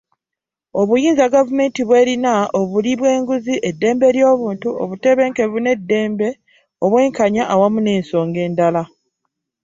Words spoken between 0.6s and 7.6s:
Obuyinza gavumenti bw’erina, obulyi bw’enguzi, eddembe ly’obuntu, obutebenkevu n’eddembe, obwenkanya